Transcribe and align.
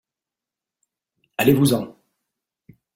Allez-vous 1.37 1.73
en! 1.75 1.95